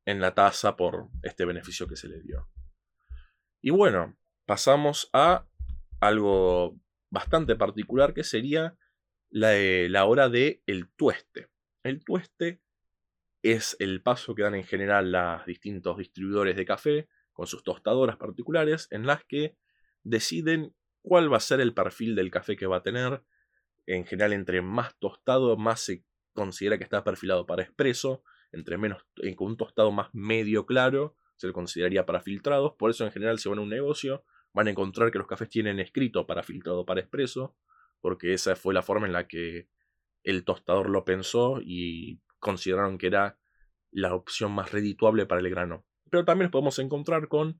en 0.05 0.19
la 0.19 0.33
taza 0.33 0.75
por 0.75 1.09
este 1.21 1.45
beneficio 1.45 1.87
que 1.87 1.95
se 1.95 2.09
le 2.09 2.21
dio. 2.21 2.49
Y 3.61 3.69
bueno, 3.69 4.17
pasamos 4.45 5.09
a 5.13 5.47
algo 5.99 6.79
bastante 7.11 7.55
particular 7.55 8.13
que 8.13 8.23
sería 8.23 8.75
la, 9.29 9.55
eh, 9.55 9.89
la 9.89 10.05
hora 10.05 10.27
del 10.29 10.63
el 10.65 10.89
tueste. 10.95 11.49
El 11.83 12.03
tueste 12.03 12.61
es 13.43 13.75
el 13.79 14.01
paso 14.01 14.33
que 14.33 14.43
dan 14.43 14.55
en 14.55 14.63
general 14.63 15.11
los 15.11 15.45
distintos 15.45 15.97
distribuidores 15.97 16.55
de 16.55 16.65
café 16.65 17.09
con 17.41 17.47
sus 17.47 17.63
tostadoras 17.63 18.17
particulares 18.17 18.87
en 18.91 19.07
las 19.07 19.25
que 19.25 19.57
deciden 20.03 20.75
cuál 21.01 21.33
va 21.33 21.37
a 21.37 21.39
ser 21.39 21.59
el 21.59 21.73
perfil 21.73 22.13
del 22.13 22.29
café 22.29 22.55
que 22.55 22.67
va 22.67 22.77
a 22.77 22.83
tener. 22.83 23.23
En 23.87 24.05
general, 24.05 24.33
entre 24.33 24.61
más 24.61 24.95
tostado, 24.99 25.57
más 25.57 25.79
se 25.81 26.05
considera 26.35 26.77
que 26.77 26.83
está 26.83 27.03
perfilado 27.03 27.47
para 27.47 27.63
expreso. 27.63 28.23
Entre 28.51 28.77
menos, 28.77 29.07
eh, 29.23 29.35
con 29.35 29.47
un 29.47 29.57
tostado 29.57 29.91
más 29.91 30.13
medio 30.13 30.67
claro, 30.67 31.15
se 31.35 31.47
le 31.47 31.53
consideraría 31.53 32.05
para 32.05 32.21
filtrados. 32.21 32.73
Por 32.77 32.91
eso, 32.91 33.05
en 33.05 33.11
general, 33.11 33.39
si 33.39 33.49
van 33.49 33.57
a 33.57 33.61
un 33.63 33.69
negocio, 33.69 34.23
van 34.53 34.67
a 34.67 34.69
encontrar 34.69 35.09
que 35.09 35.17
los 35.17 35.25
cafés 35.25 35.49
tienen 35.49 35.79
escrito 35.79 36.27
para 36.27 36.43
filtrado 36.43 36.85
para 36.85 37.01
expreso, 37.01 37.57
porque 38.01 38.35
esa 38.35 38.55
fue 38.55 38.75
la 38.75 38.83
forma 38.83 39.07
en 39.07 39.13
la 39.13 39.27
que 39.27 39.67
el 40.21 40.43
tostador 40.43 40.91
lo 40.91 41.05
pensó 41.05 41.59
y 41.59 42.21
consideraron 42.37 42.99
que 42.99 43.07
era 43.07 43.39
la 43.89 44.13
opción 44.13 44.51
más 44.51 44.71
redituable 44.71 45.25
para 45.25 45.41
el 45.41 45.49
grano. 45.49 45.87
Pero 46.11 46.25
también 46.25 46.45
nos 46.45 46.51
podemos 46.51 46.77
encontrar 46.77 47.27
con 47.29 47.59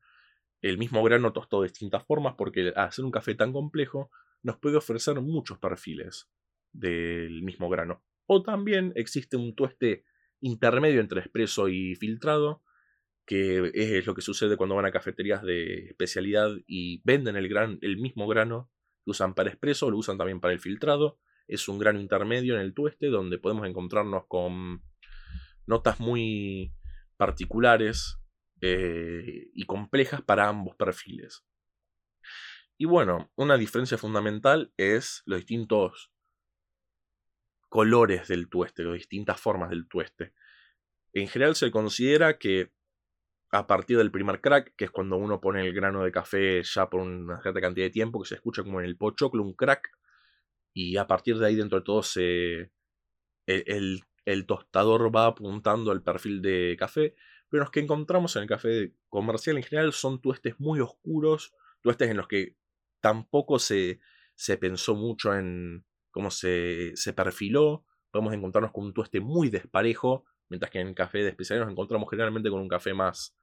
el 0.61 0.77
mismo 0.77 1.01
grano 1.03 1.33
tostado 1.33 1.63
de 1.63 1.69
distintas 1.69 2.05
formas, 2.05 2.35
porque 2.37 2.73
al 2.75 2.85
hacer 2.87 3.03
un 3.03 3.11
café 3.11 3.33
tan 3.33 3.51
complejo 3.51 4.11
nos 4.43 4.57
puede 4.57 4.77
ofrecer 4.77 5.19
muchos 5.21 5.57
perfiles 5.57 6.29
del 6.71 7.41
mismo 7.41 7.69
grano. 7.69 8.03
O 8.27 8.43
también 8.43 8.91
existe 8.95 9.37
un 9.37 9.55
tueste 9.55 10.03
intermedio 10.41 10.99
entre 10.99 11.21
expreso 11.21 11.69
y 11.69 11.95
filtrado, 11.95 12.61
que 13.25 13.71
es 13.73 14.05
lo 14.05 14.13
que 14.13 14.21
sucede 14.21 14.57
cuando 14.57 14.75
van 14.75 14.85
a 14.85 14.91
cafeterías 14.91 15.41
de 15.43 15.85
especialidad 15.85 16.51
y 16.67 17.01
venden 17.05 17.37
el, 17.37 17.47
gran, 17.47 17.79
el 17.81 17.97
mismo 17.97 18.27
grano 18.27 18.69
que 19.05 19.11
usan 19.11 19.33
para 19.33 19.49
expreso, 19.49 19.89
lo 19.89 19.97
usan 19.97 20.17
también 20.17 20.41
para 20.41 20.53
el 20.53 20.59
filtrado. 20.59 21.19
Es 21.47 21.67
un 21.69 21.79
grano 21.79 21.99
intermedio 21.99 22.55
en 22.55 22.61
el 22.61 22.73
tueste 22.73 23.07
donde 23.07 23.37
podemos 23.37 23.65
encontrarnos 23.67 24.25
con 24.27 24.83
notas 25.65 25.99
muy 25.99 26.73
particulares 27.17 28.20
eh, 28.61 29.49
y 29.53 29.65
complejas 29.65 30.21
para 30.21 30.47
ambos 30.47 30.75
perfiles. 30.75 31.43
Y 32.77 32.85
bueno, 32.85 33.31
una 33.35 33.57
diferencia 33.57 33.97
fundamental 33.97 34.73
es 34.77 35.23
los 35.25 35.39
distintos 35.39 36.11
colores 37.69 38.27
del 38.27 38.49
tueste, 38.49 38.83
las 38.83 38.95
distintas 38.95 39.39
formas 39.39 39.69
del 39.69 39.87
tueste. 39.87 40.33
En 41.13 41.27
general 41.27 41.55
se 41.55 41.71
considera 41.71 42.37
que 42.37 42.71
a 43.51 43.67
partir 43.67 43.97
del 43.97 44.11
primer 44.11 44.41
crack, 44.41 44.73
que 44.75 44.85
es 44.85 44.91
cuando 44.91 45.17
uno 45.17 45.41
pone 45.41 45.61
el 45.61 45.73
grano 45.73 46.03
de 46.03 46.11
café 46.11 46.63
ya 46.63 46.89
por 46.89 47.01
una 47.01 47.41
cierta 47.41 47.61
cantidad 47.61 47.85
de 47.85 47.91
tiempo, 47.91 48.21
que 48.21 48.29
se 48.29 48.35
escucha 48.35 48.63
como 48.63 48.79
en 48.79 48.85
el 48.85 48.97
pochoclo 48.97 49.43
un 49.43 49.53
crack, 49.53 49.89
y 50.73 50.97
a 50.97 51.05
partir 51.07 51.37
de 51.37 51.47
ahí 51.47 51.55
dentro 51.55 51.79
de 51.79 51.85
todo 51.85 52.01
se, 52.01 52.71
el, 53.45 53.63
el, 53.67 54.03
tostador 54.45 55.15
va 55.15 55.27
apuntando 55.27 55.91
al 55.91 56.03
perfil 56.03 56.41
de 56.41 56.75
café, 56.79 57.15
pero 57.49 57.63
los 57.63 57.71
que 57.71 57.81
encontramos 57.81 58.35
en 58.35 58.43
el 58.43 58.47
café 58.47 58.93
comercial 59.09 59.57
en 59.57 59.63
general 59.63 59.93
son 59.93 60.21
tuestes 60.21 60.59
muy 60.59 60.79
oscuros, 60.79 61.53
tuestes 61.81 62.09
en 62.09 62.17
los 62.17 62.27
que 62.27 62.55
tampoco 63.01 63.59
se, 63.59 63.99
se 64.35 64.57
pensó 64.57 64.95
mucho 64.95 65.35
en 65.35 65.85
cómo 66.11 66.31
se, 66.31 66.91
se 66.95 67.13
perfiló, 67.13 67.85
podemos 68.11 68.33
encontrarnos 68.33 68.71
con 68.71 68.85
un 68.85 68.93
tueste 68.93 69.19
muy 69.19 69.49
desparejo, 69.49 70.25
mientras 70.49 70.71
que 70.71 70.79
en 70.79 70.89
el 70.89 70.95
café 70.95 71.19
de 71.19 71.29
especialidad 71.29 71.65
nos 71.65 71.71
encontramos 71.71 72.09
generalmente 72.09 72.49
con 72.49 72.59
un 72.59 72.67
café 72.67 72.93
más 72.93 73.35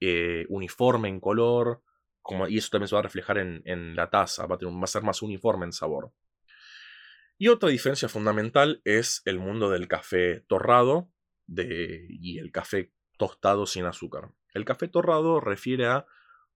eh, 0.00 0.46
uniforme 0.48 1.08
en 1.08 1.20
color, 1.20 1.82
como, 2.22 2.48
y 2.48 2.58
eso 2.58 2.70
también 2.70 2.88
se 2.88 2.94
va 2.94 3.00
a 3.00 3.04
reflejar 3.04 3.38
en, 3.38 3.94
la 3.94 4.10
taza, 4.10 4.46
va 4.46 4.56
a, 4.56 4.86
ser 4.86 5.02
más 5.02 5.22
uniforme 5.22 5.66
en 5.66 5.72
sabor. 5.72 6.12
Y 7.38 7.48
otra 7.48 7.68
diferencia 7.68 8.08
fundamental 8.08 8.80
es 8.84 9.20
el 9.26 9.38
mundo 9.38 9.68
del 9.68 9.88
café 9.88 10.40
torrado 10.48 11.10
y 11.48 12.38
el 12.38 12.50
café 12.50 12.92
tostado 13.18 13.66
sin 13.66 13.84
azúcar. 13.84 14.32
El 14.54 14.64
café 14.64 14.88
torrado 14.88 15.40
refiere 15.40 15.86
a 15.86 16.06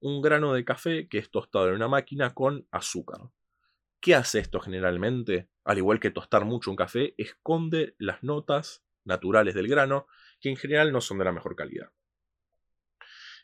un 0.01 0.23
grano 0.23 0.55
de 0.55 0.65
café 0.65 1.07
que 1.09 1.19
es 1.19 1.31
tostado 1.31 1.69
en 1.69 1.75
una 1.75 1.89
máquina 1.89 2.33
con 2.33 2.67
azúcar. 2.71 3.21
¿Qué 4.01 4.15
hace 4.15 4.39
esto 4.39 4.61
generalmente? 4.61 5.51
Al 5.65 5.77
igual 5.77 6.01
que 6.01 6.11
tostar 6.11 6.47
mucho 6.47 6.71
un 6.71 6.77
café, 6.77 7.15
esconde 7.19 7.95
las 7.99 8.23
notas 8.23 8.83
naturales 9.05 9.55
del 9.55 9.69
grano, 9.69 10.07
que 10.41 10.49
en 10.49 10.57
general 10.57 10.93
no 10.93 11.03
son 11.03 11.19
de 11.19 11.27
la 11.27 11.33
mejor 11.33 11.57
calidad. 11.57 11.93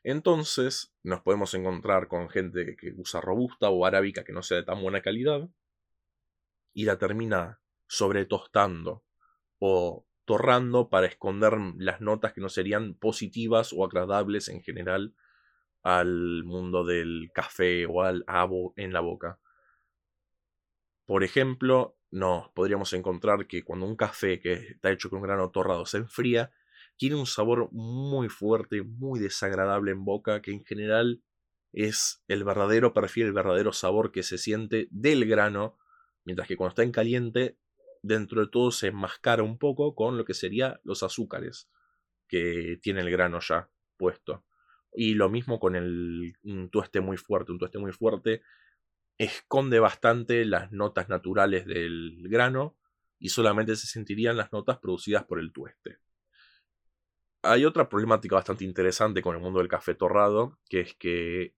Entonces 0.02 0.94
nos 1.02 1.20
podemos 1.20 1.52
encontrar 1.52 2.08
con 2.08 2.30
gente 2.30 2.76
que 2.76 2.94
usa 2.96 3.20
robusta 3.20 3.68
o 3.68 3.84
arábica 3.84 4.24
que 4.24 4.32
no 4.32 4.42
sea 4.42 4.56
de 4.58 4.62
tan 4.62 4.80
buena 4.80 5.02
calidad 5.02 5.50
y 6.76 6.84
la 6.84 6.98
termina 6.98 7.58
sobretostando 7.86 9.02
o 9.58 10.06
torrando 10.26 10.90
para 10.90 11.06
esconder 11.06 11.54
las 11.78 12.02
notas 12.02 12.34
que 12.34 12.42
no 12.42 12.50
serían 12.50 12.92
positivas 12.92 13.72
o 13.72 13.82
agradables 13.82 14.48
en 14.48 14.62
general 14.62 15.14
al 15.82 16.44
mundo 16.44 16.84
del 16.84 17.30
café 17.32 17.86
o 17.86 18.02
al 18.02 18.24
abo 18.26 18.74
en 18.76 18.92
la 18.92 19.00
boca. 19.00 19.40
Por 21.06 21.24
ejemplo, 21.24 21.96
nos 22.10 22.50
podríamos 22.50 22.92
encontrar 22.92 23.46
que 23.46 23.64
cuando 23.64 23.86
un 23.86 23.96
café 23.96 24.38
que 24.38 24.52
está 24.52 24.92
hecho 24.92 25.08
con 25.08 25.22
grano 25.22 25.50
torrado 25.50 25.86
se 25.86 25.96
enfría, 25.96 26.52
tiene 26.98 27.16
un 27.16 27.26
sabor 27.26 27.70
muy 27.72 28.28
fuerte, 28.28 28.82
muy 28.82 29.18
desagradable 29.18 29.92
en 29.92 30.04
boca, 30.04 30.42
que 30.42 30.50
en 30.50 30.62
general 30.62 31.22
es 31.72 32.22
el 32.28 32.44
verdadero 32.44 32.92
perfil, 32.92 33.26
el 33.26 33.32
verdadero 33.32 33.72
sabor 33.72 34.12
que 34.12 34.22
se 34.22 34.36
siente 34.36 34.88
del 34.90 35.24
grano, 35.24 35.78
mientras 36.26 36.46
que 36.46 36.56
cuando 36.56 36.70
está 36.70 36.82
en 36.82 36.92
caliente, 36.92 37.58
dentro 38.02 38.42
de 38.42 38.48
todo 38.48 38.70
se 38.70 38.88
enmascara 38.88 39.42
un 39.42 39.58
poco 39.58 39.94
con 39.94 40.18
lo 40.18 40.24
que 40.24 40.34
serían 40.34 40.78
los 40.84 41.02
azúcares 41.02 41.70
que 42.28 42.78
tiene 42.82 43.00
el 43.00 43.10
grano 43.10 43.40
ya 43.40 43.70
puesto. 43.96 44.44
Y 44.92 45.14
lo 45.14 45.30
mismo 45.30 45.58
con 45.58 45.76
el 45.76 46.34
un 46.42 46.68
tueste 46.70 47.00
muy 47.00 47.16
fuerte, 47.16 47.52
un 47.52 47.58
tueste 47.58 47.78
muy 47.78 47.92
fuerte 47.92 48.42
esconde 49.18 49.80
bastante 49.80 50.44
las 50.44 50.72
notas 50.72 51.08
naturales 51.08 51.64
del 51.64 52.28
grano 52.28 52.76
y 53.18 53.30
solamente 53.30 53.74
se 53.76 53.86
sentirían 53.86 54.36
las 54.36 54.52
notas 54.52 54.78
producidas 54.78 55.24
por 55.24 55.40
el 55.40 55.52
tueste 55.52 56.00
hay 57.46 57.64
otra 57.64 57.88
problemática 57.88 58.36
bastante 58.36 58.64
interesante 58.64 59.22
con 59.22 59.34
el 59.34 59.42
mundo 59.42 59.60
del 59.60 59.68
café 59.68 59.94
torrado, 59.94 60.58
que 60.68 60.80
es 60.80 60.94
que 60.94 61.54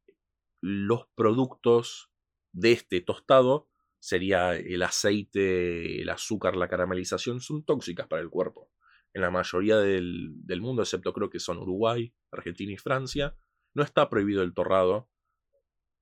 los 0.61 1.07
productos 1.15 2.11
de 2.53 2.73
este 2.73 3.01
tostado, 3.01 3.69
sería 3.99 4.57
el 4.57 4.83
aceite, 4.83 6.00
el 6.00 6.09
azúcar, 6.09 6.57
la 6.57 6.69
caramelización, 6.69 7.40
son 7.40 7.64
tóxicas 7.64 8.07
para 8.07 8.23
el 8.23 8.31
cuerpo. 8.31 8.71
En 9.12 9.23
la 9.23 9.31
mayoría 9.31 9.78
del, 9.78 10.33
del 10.45 10.61
mundo, 10.61 10.83
excepto 10.83 11.12
creo 11.12 11.31
que 11.31 11.40
son 11.40 11.59
Uruguay, 11.59 12.14
Argentina 12.31 12.73
y 12.73 12.76
Francia, 12.76 13.37
no 13.75 13.83
está 13.83 14.09
prohibido 14.09 14.43
el 14.43 14.55
torrado, 14.55 15.09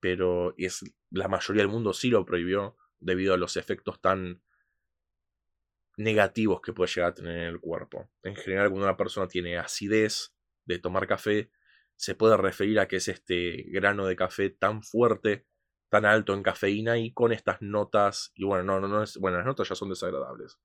pero 0.01 0.55
es, 0.57 0.85
la 1.11 1.29
mayoría 1.29 1.63
del 1.63 1.71
mundo 1.71 1.93
sí 1.93 2.11
lo 2.11 2.25
prohibió 2.25 2.77
debido 3.01 3.35
a 3.35 3.39
los 3.39 3.57
efectos 3.57 4.01
tan 4.01 4.43
negativos 5.97 6.61
que 6.61 6.73
puede 6.73 6.93
llegar 6.93 7.11
a 7.11 7.15
tener 7.15 7.39
en 7.39 7.49
el 7.49 7.61
cuerpo. 7.61 8.11
En 8.23 8.37
general, 8.37 8.69
cuando 8.69 8.87
una 8.87 8.97
persona 8.97 9.29
tiene 9.29 9.59
acidez 9.59 10.35
de 10.65 10.79
tomar 10.79 11.07
café, 11.07 11.51
se 11.97 12.15
puede 12.15 12.37
referir 12.37 12.79
a 12.79 12.89
que 12.89 12.97
es 12.97 13.09
este 13.09 13.65
grano 13.69 14.07
de 14.07 14.17
café 14.17 14.51
tan 14.51 14.83
fuerte, 14.83 15.47
tan 15.97 16.05
alto 16.05 16.35
en 16.35 16.43
cafeína 16.43 16.99
y 16.99 17.13
con 17.13 17.33
estas 17.33 17.63
notas, 17.63 18.33
y 18.35 18.45
bueno, 18.45 18.81
no, 18.81 18.87
no, 18.87 19.03
es, 19.03 19.17
bueno, 19.17 19.39
las 19.39 19.47
notas 19.47 19.69
ya 19.69 19.75
son 19.75 19.89
desagradables, 19.89 20.59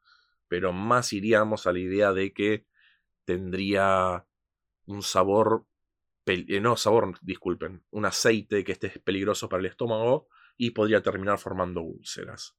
pero 0.49 0.73
más 0.73 1.13
iríamos 1.13 1.67
a 1.67 1.73
la 1.73 1.79
idea 1.79 2.11
de 2.11 2.33
que 2.33 2.65
tendría 3.23 4.25
un 4.85 5.01
sabor, 5.01 5.65
eh, 6.25 6.59
no 6.59 6.75
sabor, 6.75 7.17
disculpen, 7.21 7.83
un 7.91 8.05
aceite 8.05 8.65
que 8.65 8.73
esté 8.73 8.89
peligroso 8.99 9.47
para 9.47 9.61
el 9.61 9.67
estómago 9.67 10.27
y 10.57 10.71
podría 10.71 11.01
terminar 11.01 11.39
formando 11.39 11.81
úlceras. 11.81 12.57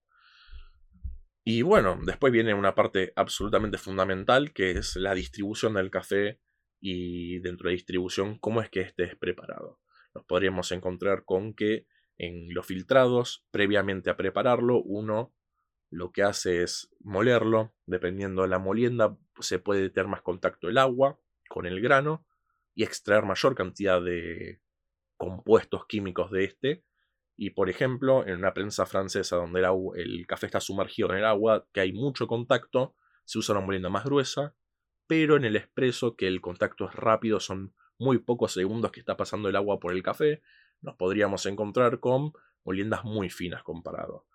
Y 1.44 1.60
bueno, 1.60 1.98
después 2.02 2.32
viene 2.32 2.54
una 2.54 2.74
parte 2.74 3.12
absolutamente 3.16 3.76
fundamental 3.76 4.52
que 4.54 4.70
es 4.70 4.96
la 4.96 5.14
distribución 5.14 5.74
del 5.74 5.90
café 5.90 6.40
y 6.80 7.40
dentro 7.40 7.68
de 7.68 7.74
distribución 7.74 8.38
cómo 8.38 8.62
es 8.62 8.70
que 8.70 8.80
este 8.80 9.04
es 9.04 9.16
preparado. 9.16 9.80
Nos 10.14 10.24
podríamos 10.24 10.72
encontrar 10.72 11.24
con 11.24 11.52
que 11.52 11.86
en 12.22 12.54
los 12.54 12.64
filtrados, 12.66 13.44
previamente 13.50 14.08
a 14.08 14.16
prepararlo, 14.16 14.80
uno 14.80 15.34
lo 15.90 16.12
que 16.12 16.22
hace 16.22 16.62
es 16.62 16.88
molerlo, 17.00 17.74
dependiendo 17.84 18.42
de 18.42 18.48
la 18.48 18.60
molienda 18.60 19.18
se 19.40 19.58
puede 19.58 19.90
tener 19.90 20.06
más 20.06 20.22
contacto 20.22 20.68
el 20.68 20.78
agua 20.78 21.18
con 21.48 21.66
el 21.66 21.80
grano 21.80 22.24
y 22.76 22.84
extraer 22.84 23.24
mayor 23.24 23.56
cantidad 23.56 24.00
de 24.00 24.60
compuestos 25.16 25.84
químicos 25.86 26.30
de 26.30 26.44
este. 26.44 26.84
Y 27.36 27.50
por 27.50 27.68
ejemplo, 27.68 28.24
en 28.24 28.36
una 28.36 28.54
prensa 28.54 28.86
francesa 28.86 29.36
donde 29.36 29.58
el, 29.58 29.66
el 29.96 30.26
café 30.28 30.46
está 30.46 30.60
sumergido 30.60 31.10
en 31.10 31.16
el 31.16 31.24
agua, 31.24 31.66
que 31.72 31.80
hay 31.80 31.92
mucho 31.92 32.28
contacto, 32.28 32.94
se 33.24 33.40
usa 33.40 33.56
una 33.56 33.66
molienda 33.66 33.88
más 33.88 34.04
gruesa, 34.04 34.54
pero 35.08 35.36
en 35.36 35.44
el 35.44 35.56
expreso, 35.56 36.14
que 36.14 36.28
el 36.28 36.40
contacto 36.40 36.88
es 36.88 36.94
rápido, 36.94 37.40
son 37.40 37.74
muy 37.98 38.18
pocos 38.18 38.52
segundos 38.52 38.92
que 38.92 39.00
está 39.00 39.16
pasando 39.16 39.48
el 39.48 39.56
agua 39.56 39.80
por 39.80 39.92
el 39.92 40.04
café, 40.04 40.40
nos 40.82 40.96
podríamos 40.96 41.46
encontrar 41.46 42.00
con 42.00 42.32
moliendas 42.64 43.04
muy 43.04 43.30
finas 43.30 43.62
comparado 43.62 44.26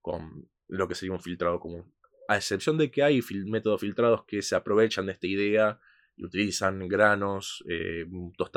con 0.00 0.48
lo 0.68 0.88
que 0.88 0.94
sería 0.94 1.12
un 1.12 1.20
filtrado 1.20 1.60
común. 1.60 1.92
A 2.28 2.36
excepción 2.36 2.78
de 2.78 2.90
que 2.90 3.02
hay 3.02 3.20
métodos 3.46 3.80
filtrados 3.80 4.24
que 4.24 4.42
se 4.42 4.56
aprovechan 4.56 5.06
de 5.06 5.12
esta 5.12 5.26
idea 5.26 5.80
y 6.16 6.24
utilizan 6.24 6.88
granos 6.88 7.64
eh, 7.68 8.06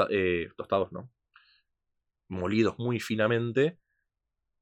eh, 0.10 0.50
tostados, 0.56 0.92
¿no? 0.92 1.12
Molidos 2.28 2.78
muy 2.78 3.00
finamente. 3.00 3.80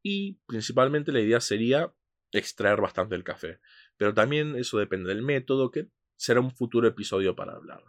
Y 0.01 0.39
principalmente 0.45 1.11
la 1.11 1.19
idea 1.19 1.41
sería 1.41 1.93
extraer 2.31 2.79
bastante 2.79 3.15
el 3.15 3.23
café. 3.23 3.59
Pero 3.97 4.13
también 4.13 4.55
eso 4.55 4.77
depende 4.77 5.09
del 5.09 5.21
método, 5.21 5.71
que 5.71 5.89
será 6.15 6.39
un 6.39 6.51
futuro 6.51 6.87
episodio 6.87 7.35
para 7.35 7.53
hablar. 7.53 7.83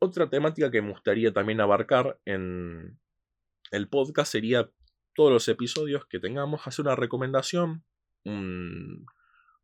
Otra 0.00 0.30
temática 0.30 0.70
que 0.70 0.80
me 0.80 0.90
gustaría 0.90 1.32
también 1.32 1.60
abarcar 1.60 2.20
en 2.24 2.98
el 3.70 3.88
podcast 3.88 4.32
sería 4.32 4.70
todos 5.14 5.32
los 5.32 5.48
episodios 5.48 6.06
que 6.06 6.20
tengamos, 6.20 6.66
hacer 6.66 6.84
una 6.84 6.94
recomendación, 6.94 7.84
un, 8.24 9.04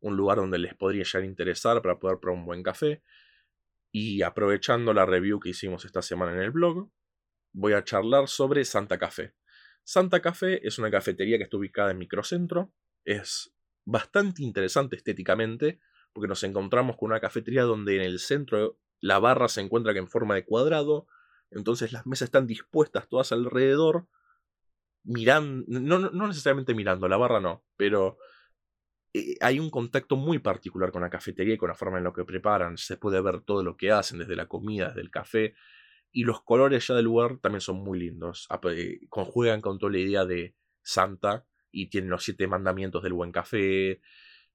lugar 0.01 0.37
donde 0.37 0.59
les 0.59 0.75
podría 0.75 1.03
llegar 1.03 1.23
a 1.23 1.25
interesar 1.25 1.81
para 1.81 1.97
poder 1.99 2.19
probar 2.19 2.39
un 2.39 2.45
buen 2.45 2.63
café. 2.63 3.01
Y 3.91 4.21
aprovechando 4.23 4.93
la 4.93 5.05
review 5.05 5.39
que 5.39 5.49
hicimos 5.49 5.85
esta 5.85 6.01
semana 6.01 6.33
en 6.33 6.39
el 6.39 6.51
blog, 6.51 6.91
voy 7.53 7.71
a 7.71 7.85
charlar 7.85 8.27
sobre 8.27 8.65
Santa 8.65 8.97
Café. 8.97 9.33
Santa 9.85 10.21
Café 10.21 10.67
es 10.67 10.77
una 10.77 10.91
cafetería 10.91 11.37
que 11.37 11.45
está 11.45 11.55
ubicada 11.55 11.91
en 11.91 11.99
Microcentro. 11.99 12.73
Es 13.05 13.55
bastante 13.85 14.43
interesante 14.43 14.97
estéticamente, 14.97 15.79
porque 16.11 16.27
nos 16.27 16.43
encontramos 16.43 16.97
con 16.97 17.11
una 17.11 17.21
cafetería 17.21 17.63
donde 17.63 17.95
en 17.95 18.01
el 18.01 18.19
centro 18.19 18.77
la 19.05 19.19
barra 19.19 19.47
se 19.49 19.61
encuentra 19.61 19.93
en 19.93 20.07
forma 20.07 20.33
de 20.33 20.45
cuadrado, 20.45 21.05
entonces 21.51 21.91
las 21.91 22.07
mesas 22.07 22.25
están 22.25 22.47
dispuestas 22.47 23.07
todas 23.07 23.31
alrededor 23.31 24.07
mirando, 25.03 25.63
no, 25.67 25.99
no, 25.99 26.27
necesariamente 26.27 26.73
mirando, 26.73 27.07
la 27.07 27.15
barra 27.15 27.39
no, 27.39 27.63
pero 27.77 28.17
eh, 29.13 29.35
hay 29.41 29.59
un 29.59 29.69
contacto 29.69 30.15
muy 30.15 30.39
particular 30.39 30.91
con 30.91 31.03
la 31.03 31.11
cafetería 31.11 31.53
y 31.53 31.57
con 31.57 31.69
la 31.69 31.75
forma 31.75 31.99
en 31.99 32.03
la 32.03 32.13
que 32.13 32.25
preparan. 32.25 32.79
Se 32.79 32.97
puede 32.97 33.21
ver 33.21 33.41
todo 33.41 33.63
lo 33.63 33.77
que 33.77 33.91
hacen, 33.91 34.17
desde 34.17 34.35
la 34.35 34.47
comida, 34.47 34.87
desde 34.87 35.01
el 35.01 35.11
café. 35.11 35.53
Y 36.11 36.23
los 36.23 36.41
colores 36.41 36.87
ya 36.87 36.95
del 36.95 37.05
lugar 37.05 37.37
también 37.37 37.61
son 37.61 37.83
muy 37.83 37.99
lindos. 37.99 38.47
Eh, 38.71 39.01
conjuegan 39.09 39.61
con 39.61 39.77
toda 39.77 39.91
la 39.91 39.99
idea 39.99 40.25
de 40.25 40.55
Santa 40.81 41.45
y 41.71 41.89
tienen 41.91 42.09
los 42.09 42.23
siete 42.23 42.47
mandamientos 42.47 43.03
del 43.03 43.13
buen 43.13 43.31
café. 43.31 44.01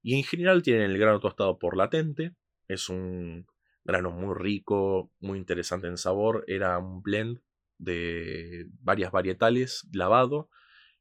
Y 0.03 0.17
en 0.17 0.25
general 0.25 0.65
tienen 0.65 0.91
el 0.91 0.99
grano 0.99 1.21
tostado 1.21 1.57
por 1.57 1.77
latente. 1.77 2.35
Es 2.67 2.89
un 2.89 3.47
grano 3.85 4.11
muy 4.11 4.35
rico, 4.35 5.11
muy 5.21 5.39
interesante 5.39 5.87
en 5.87 5.97
sabor. 5.97 6.45
Era 6.47 6.79
un 6.79 7.03
blend 7.03 7.41
de 7.79 8.67
varias 8.81 9.11
varietales 9.11 9.89
lavado 9.93 10.51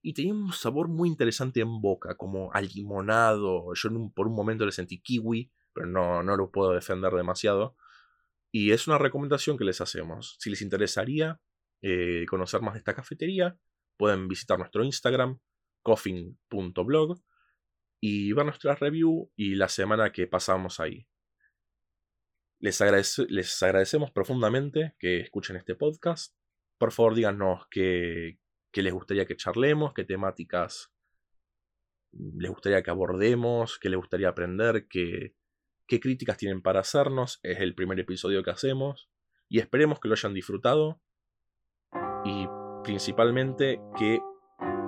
y 0.01 0.13
tenía 0.13 0.33
un 0.33 0.53
sabor 0.53 0.87
muy 0.87 1.09
interesante 1.09 1.59
en 1.59 1.81
boca, 1.81 2.15
como 2.15 2.51
al 2.53 2.67
limonado. 2.67 3.73
Yo 3.73 3.89
por 4.13 4.27
un 4.27 4.35
momento 4.35 4.65
le 4.65 4.71
sentí 4.71 5.01
kiwi, 5.01 5.51
pero 5.73 5.87
no, 5.87 6.23
no 6.23 6.37
lo 6.37 6.51
puedo 6.51 6.71
defender 6.71 7.13
demasiado. 7.13 7.75
Y 8.51 8.71
es 8.71 8.87
una 8.87 8.97
recomendación 8.97 9.57
que 9.57 9.65
les 9.65 9.81
hacemos. 9.81 10.37
Si 10.39 10.49
les 10.49 10.61
interesaría 10.61 11.39
eh, 11.81 12.25
conocer 12.29 12.61
más 12.61 12.73
de 12.73 12.79
esta 12.79 12.95
cafetería, 12.95 13.57
pueden 13.97 14.27
visitar 14.27 14.57
nuestro 14.57 14.83
Instagram, 14.83 15.39
coffin.blog, 15.83 17.21
y 18.01 18.31
ver 18.31 18.45
nuestra 18.45 18.75
review 18.75 19.29
y 19.35 19.55
la 19.55 19.67
semana 19.67 20.11
que 20.11 20.27
pasamos 20.27 20.79
ahí. 20.79 21.08
Les, 22.59 22.79
les 23.29 23.63
agradecemos 23.63 24.11
profundamente 24.11 24.95
que 24.99 25.21
escuchen 25.21 25.55
este 25.55 25.75
podcast 25.75 26.33
por 26.79 26.93
favor, 26.93 27.13
díganos 27.13 27.67
qué, 27.69 28.39
les 28.73 28.93
gustaría 28.93 29.25
que 29.25 29.35
charlemos, 29.35 29.93
qué 29.93 30.05
temáticas 30.05 30.91
les 32.11 32.49
gustaría 32.49 32.81
que 32.81 32.89
abordemos, 32.89 33.77
qué 33.77 33.89
les 33.89 33.97
gustaría 33.97 34.29
aprender, 34.29 34.87
qué, 34.87 35.35
qué 35.85 35.99
críticas 35.99 36.37
tienen 36.37 36.61
para 36.61 36.79
hacernos. 36.79 37.39
Es 37.43 37.59
el 37.59 37.75
primer 37.75 37.99
episodio 37.99 38.41
que 38.41 38.49
hacemos 38.49 39.09
y 39.49 39.59
esperemos 39.59 39.99
que 39.99 40.07
lo 40.07 40.15
hayan 40.15 40.33
disfrutado 40.33 41.01
y 42.23 42.47
principalmente 42.83 43.79
que 43.97 44.19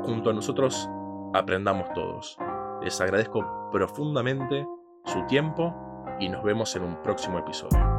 junto 0.04 0.30
a 0.30 0.34
nosotros 0.34 0.90
aprendamos 1.34 1.94
todos. 1.94 2.38
Les 2.82 3.00
agradezco 3.02 3.70
profundamente 3.72 4.66
su 5.06 5.26
tiempo 5.28 5.91
y 6.22 6.30
nos 6.30 6.44
vemos 6.44 6.76
en 6.76 6.84
un 6.84 6.96
próximo 7.02 7.40
episodio. 7.40 7.91